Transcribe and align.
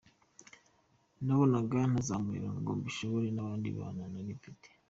nabonaga 1.25 1.79
ntazamurera 1.91 2.49
ngo 2.59 2.71
mbishobore 2.79 3.27
n’abandi 3.31 3.67
bana 3.77 4.03
nari 4.13 4.31
mfite. 4.39 4.67